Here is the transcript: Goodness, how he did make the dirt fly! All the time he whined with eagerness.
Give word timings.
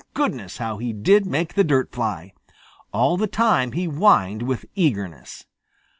Goodness, 0.15 0.57
how 0.57 0.79
he 0.79 0.93
did 0.93 1.27
make 1.27 1.53
the 1.53 1.63
dirt 1.63 1.91
fly! 1.91 2.33
All 2.91 3.17
the 3.17 3.27
time 3.27 3.73
he 3.73 3.85
whined 3.85 4.41
with 4.41 4.65
eagerness. 4.73 5.45